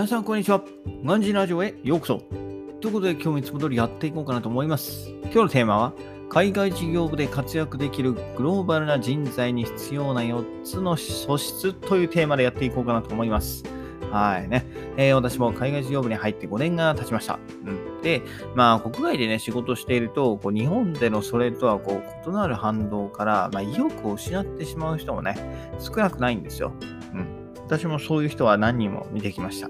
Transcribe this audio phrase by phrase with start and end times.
[0.00, 0.62] 皆さん、こんにちは。
[1.04, 2.22] ガンジーラジオへようこそ。
[2.80, 5.10] ということで、今日もいつも通りやっていこうかなと思います。
[5.24, 5.92] 今日のテーマは、
[6.30, 13.62] 海外事業部で活躍できるグローバルな人材に必要な4つの素質というテーマでやっていこうかなと思います。
[14.10, 14.64] はいね。
[14.96, 17.38] えー私も海外事業部に入って5年が経ちました。
[17.66, 18.22] うん、で、
[18.54, 25.36] まあ、国外でね、仕事していると、こう日本でのそれとはこう異なる反動から、まあ、意欲を失ってしまう人もね、
[25.78, 26.72] 少なくないんですよ。
[27.12, 27.26] うん。
[27.66, 29.68] 私もそういう人は何人も見てきました。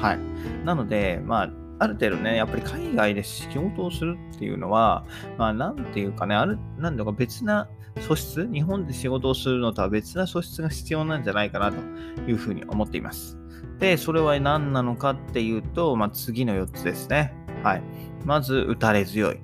[0.00, 0.18] はい。
[0.64, 5.04] なので、まあ、ある程度ね、やっぱり海外で仕事をするっていうのは、
[5.38, 7.68] まあ、なんていうかね、ある、なんだか別な
[8.00, 11.78] 素質、日本で仕事をするのとは別な素質が必要なんじゃないかなと
[12.22, 13.38] いうふうに思っています。
[13.78, 17.34] で、それは何なのかっていうと、まあ、次の4つですね。
[17.62, 17.82] はい。
[18.24, 19.38] まず、打たれ強い。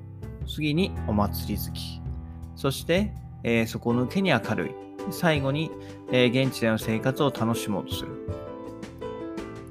[0.46, 2.00] 次に、お祭り好き。
[2.54, 3.12] そして、
[3.42, 4.70] えー底抜けに明るい。
[5.10, 5.70] 最後に、
[6.12, 8.28] えー現地での生活を楽しもうとする。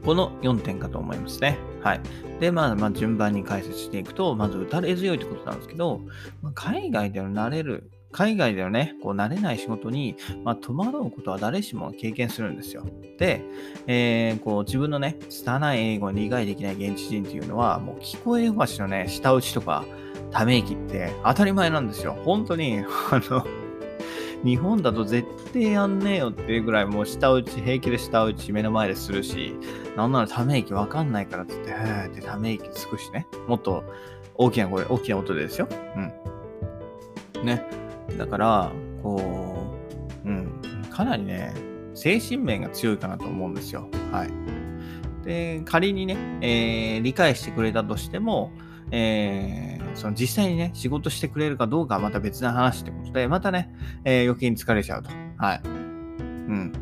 [0.05, 1.57] この4点かと思いますね。
[1.81, 2.01] はい。
[2.39, 6.01] で、まあ、まあ、順番に解説していくと、まず打たれ強いってことなんですけど、
[6.41, 12.85] まあ海外での慣れる、海外でのね、こう慣れない仕事に、まあ、戸惑うことは誰しも経験するんですよ。
[13.17, 13.43] で、
[13.87, 19.83] えーこう自分のね、拙い英語に理解できない現地人っていうのは、もう聞こえよしのね、舌打ちとか、
[20.31, 22.17] ため息って当たり前なんですよ。
[22.23, 22.79] 本当に、
[23.11, 23.45] あの、
[24.45, 29.55] 日本だと絶対やんねえよっていうぐらいもう舌打ち、平気で舌打ち目の前でするし、
[29.97, 33.25] なんならため息わかんないからって言って、へーってため息つくしね。
[33.47, 33.83] もっと
[34.35, 35.67] 大きな声、大きな音でですよ。
[35.95, 37.45] うん。
[37.45, 37.65] ね。
[38.19, 38.71] だから、
[39.01, 39.75] こ
[40.23, 40.61] う、うん。
[40.91, 41.51] かなりね、
[41.95, 43.89] 精神面が強いかなと思うんですよ。
[44.11, 44.29] はい。
[45.25, 48.51] で、仮にね、えー理解してくれたとしても、
[48.91, 55.09] えーその実際にね、仕事してくれるかどうかはまた別な話ってことで、またね、えー余計に疲れちゃうと。
[55.37, 55.61] はい。
[55.65, 56.73] うん。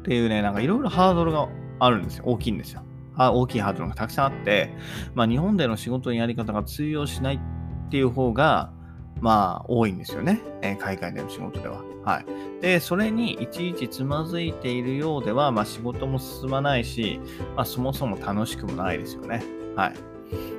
[0.00, 1.48] っていうね、なんかいろいろハードルが
[1.80, 2.24] あるんですよ。
[2.26, 2.82] 大きいんですよ。
[3.16, 4.72] あ大きいハードルがたくさんあって、
[5.14, 8.72] まあ日本での仕事のやり方が通用しないっていう方が、
[9.20, 10.40] まあ多いんですよね。
[10.62, 11.82] えー海外での仕事では。
[12.04, 12.26] はい。
[12.62, 17.20] で、それにいちいちつまずいているようでは、まあ仕事も進まないし、
[17.56, 19.42] まあそもそも楽しくもないですよね。
[19.74, 19.94] はい。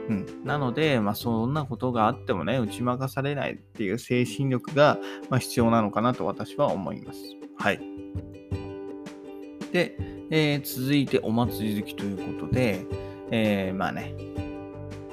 [0.10, 0.44] うん。
[0.44, 4.98] なので、まあそんなことがあってもね、打ち負かされないっていう精神力が、
[5.30, 7.20] まあ、必要なのかなと私は思います。
[7.58, 7.80] はい。
[9.72, 9.96] で、
[10.32, 12.86] えー続いてお祭り好きということで、
[13.32, 14.16] えーまあね、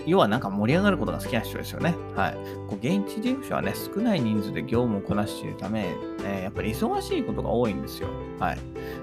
[0.07, 1.95] 要はなんか盛り上がることが好きな人ですよね。
[2.15, 2.35] はい。
[2.69, 5.95] こう現地事務所はね、少ない人数で業務をこなしているため、
[6.25, 8.09] えーやっぱり忙しいことが多いんですよ。
[8.39, 8.59] はい。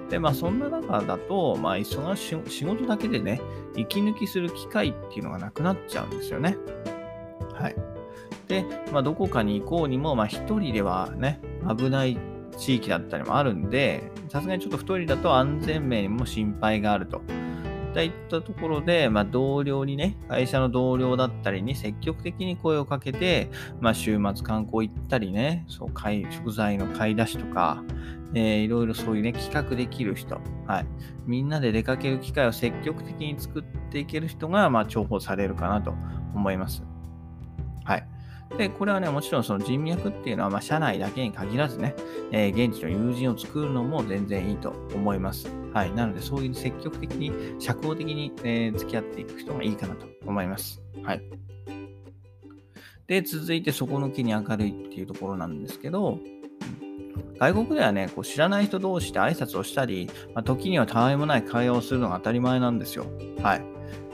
[0.10, 3.42] で、まあそんな中だと、まあ忙しい、仕事だけでね、
[3.76, 6.58] 息抜きする機会っていうのがなくなっちゃうんですよね。
[7.54, 7.76] はい。
[8.48, 11.42] で、まあどこかに行こうにも、まあ一人ではね、
[11.78, 12.18] 危ない
[12.58, 17.22] 地域だったりもあるんで、さすがにちょっと一人だと安全面も心配があると。
[17.94, 23.50] といったところで、まあ、同僚にね、会社の同僚だったりに積極的に声をかけて、
[23.80, 27.84] まあ、週末観光行ったりね、そう買い食材の買い出しとか、
[28.36, 30.86] えーいろいろそういうね、企画できる人、はい。
[31.26, 35.94] みんなで出かける機会を積極的に作っていける人が、まあ、重宝されるかなと
[36.34, 36.84] 思います。
[37.86, 38.13] はい。
[38.58, 41.96] で、これはね、もちろんその人脈っていうのは、まあ、社内だけに限らずね、
[42.32, 45.48] えー現地の友人を作るのも全然いいと思います。
[45.74, 45.94] はい。
[45.94, 50.82] なので、そういう積極的に、社交的に、えー付き合っていく人がいいかなと思います。
[51.04, 51.24] はい。
[53.08, 56.20] で、続いて、底抜けに明るいっていうところなんですけど、
[57.40, 63.06] 外国ではね、こう知らない人同士で挨拶をしたり、まあ、時にはたわいもない会話をするのが当たり前なんですよ。
[63.42, 63.62] はい。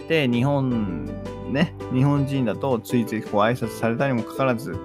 [0.07, 1.07] で、日本、
[1.49, 4.75] ね、日本人だとついついこう挨拶されたにもかかわらず、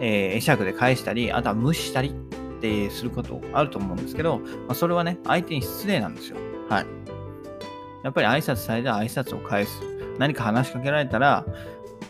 [0.00, 6.38] えー会釈で返したり、あとは無視したりってすることあると思うんですけど、まあ、それはね、相手に失礼なんですよ。
[6.68, 6.86] はい。
[8.02, 9.80] やっぱり挨拶されたら挨拶を返す。
[10.18, 11.44] 何か話しかけられたら、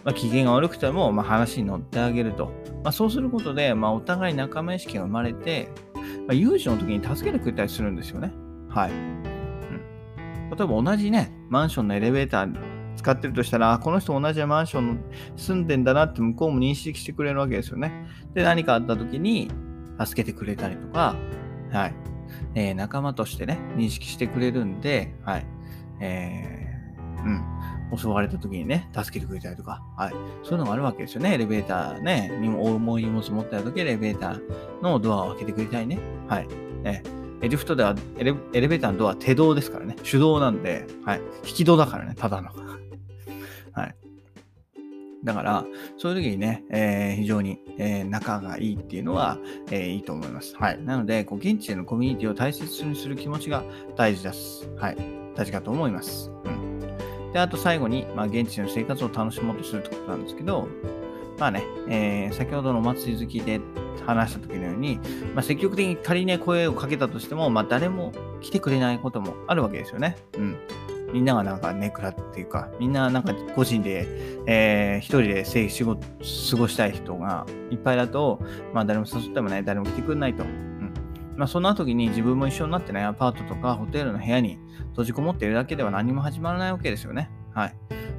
[0.05, 2.53] まあ、機嫌が悪くても、まあ、話に乗ってあげると。
[2.85, 8.33] まあ、そうすることで、まあ、お互い仲間意識が生まれて、まあ、有事の時に助けてくれたりするんですよね。
[8.69, 8.91] はい。
[8.93, 14.99] うん、例えば同じね、マンションのエレベーター使ってるとしたら、この人同じマンションに
[15.37, 18.07] 住んでんだなって向こうも認識してくれるわけですよね。
[18.35, 19.51] で、何かあった時に
[20.05, 21.17] 助けてくれたりとか、
[21.73, 21.95] はい。
[22.55, 25.47] えー仲間としてね、認識してくれるんで、はい。
[26.01, 27.97] えーうん。
[27.97, 30.15] 襲われた時にね、助けてくれたりとか、はい。
[30.43, 31.35] そういうのがあるわけですよね。
[31.35, 35.99] エレベーターね、重い荷物持ってた時、エレベーターのドアを開けてくれたりね。
[36.29, 36.49] はい。
[36.85, 39.95] えーリフトではエレ、エレベーターのドアは手動ですからね。
[40.03, 41.21] 手動なんで、はい。
[41.47, 42.49] 引き戸だからね、ただの。
[43.77, 43.95] はい。
[45.25, 45.65] だから、
[45.97, 49.39] そういう時にね、えー非常に、えー仲がいいっていうのは、
[49.71, 50.57] えーいいと思います。
[50.57, 50.83] はい。
[50.83, 53.63] なので、こう現地でのコミュニティを大切にする気持ちが
[53.97, 54.69] 大事です。
[54.77, 54.97] はい。
[55.37, 56.31] 大事かと思います。
[56.45, 56.81] うん。
[57.33, 60.69] で、あと最後に、まあ、現地の生活を楽しもうとするってことなんですけど、
[61.39, 63.61] まあね、えー、先ほどのお祭り好きで
[64.07, 64.99] 話した時のように、
[65.35, 70.17] まあ、積極的に仮に声をかけたとしても、まあ、誰も来てくれないこともあるわけですよね。
[70.39, 70.57] うん。
[71.13, 74.07] みんながなんかネクラっていうか、みんななんか個人で、
[74.47, 76.03] えー、一人で生仕事、
[76.51, 78.41] 過ごしたい人がいっぱいだと、
[78.73, 80.45] まあ誰も誘ってもない、誰も来てくれないと。
[80.45, 80.93] うん。
[81.37, 84.59] まあそんな時に自分も一緒になってね、アパートとかホテルの部屋に
[84.91, 87.31] 閉じこもっているだけでは何も始まらないわけですよね。
[87.55, 87.75] はい。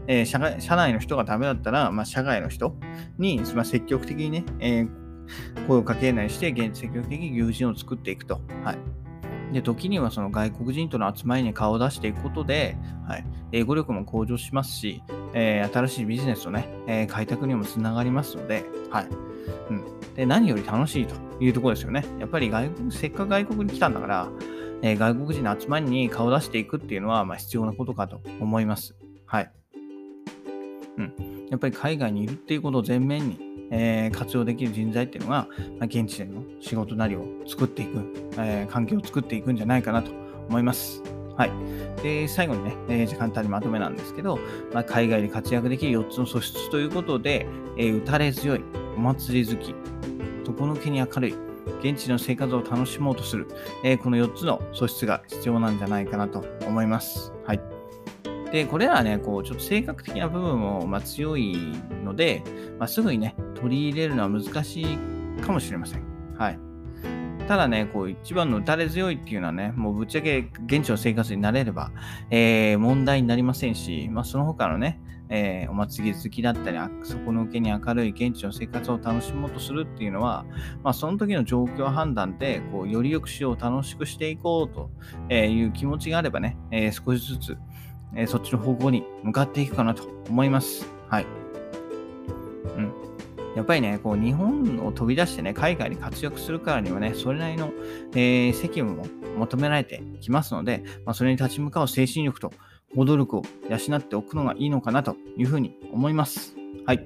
[0.07, 2.75] えー、社社内の人がダメだったら、まあ、社外の人
[3.17, 8.41] に、まあ、積極的にね、えー、声をかけないして、積極的に友人を作っていくと。
[8.63, 8.77] はい。
[9.53, 12.77] で、時にはその外国人との集まりに顔を出していくことで、
[13.07, 15.03] はい、英語力も向上しますし、
[15.33, 19.07] えー、新しいビジネスをね、えー、開拓にもつながりますので、はい。
[19.69, 20.15] うん。
[20.15, 22.05] で、何より楽しいというところですよね。
[22.19, 24.29] やっぱり外国、せっかく外国に来たんだから、
[24.81, 28.95] えー、外国人の集まりに顔を出していくっていうのは、まあ、必要なことかと思います。
[29.25, 29.51] はい。
[30.97, 31.47] うん。
[31.49, 35.47] やっぱり海外にいるっていうことを前面にえー、活用できる人材っていうのが、
[35.79, 40.11] まあ、現地での仕事なりを作っていく、えー、環境を作っていくんじゃないかなと
[40.49, 41.03] 思います。
[41.37, 41.51] はい。
[42.01, 44.39] で、最後にね、えー、簡単にまとめなんですけど、
[44.73, 47.45] まあ、海外で活躍できる4つの素質ということで、
[47.77, 48.63] えー、打たれ強い、
[48.95, 49.75] お祭り好き、
[50.45, 51.35] 底抜けに明るい、
[51.81, 53.47] 現地の生活を楽しもうとする、
[53.83, 57.31] えー、この4つの素質が必要なんじゃないかなと思います。
[57.45, 57.61] はい。
[58.51, 61.55] で、これらはね、こう、ちょっと性格的な部分も、まあ、強い
[62.03, 62.43] ので、
[62.79, 64.97] まあ、すぐにね、取り入れるのは難しい
[65.41, 66.03] かもしれません。
[66.37, 66.59] はい。
[67.47, 71.91] ただね、こう、一番の打たれ強いっていうのはね、もうぶっちゃけ現地の生活になれれば、
[72.29, 74.99] えー、問題になりませんし、まあ、その他のね、
[75.29, 80.45] えー、お祭り好きだったり、底抜けに明るい現地の生活を楽しもうとするっていうのは、
[80.83, 87.57] まあ、その時の状況判断で、こう、より良くしよう、楽しくしていこうという気持ちがあればね、えー、少しずつ、
[88.13, 90.91] え、そっちの方向に向かっていくかなと思います。
[91.09, 91.46] はい。
[93.57, 97.71] やっぱりね、こう日本を飛び出してね、海外に活躍するからにはね、それなりの、
[98.13, 102.53] えー、責務も求められてきますので、まあ、それに立ち向かう精神力と
[102.95, 106.55] 行動力を養っておくのがいいのかなというふうに思います。
[106.85, 106.99] はい。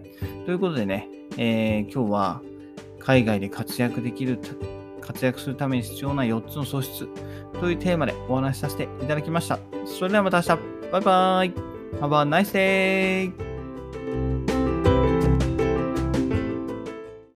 [0.46, 1.08] ということでね、
[1.38, 2.42] えー、今日は
[3.00, 4.38] 海外で活躍できる、
[5.00, 7.08] 活躍するために必要な4つの素質
[7.62, 9.58] というテーマでお話しさせていただきました。
[9.86, 10.62] それではまた明日。
[10.92, 11.54] バイバーイ。
[12.02, 13.51] Have a nice day.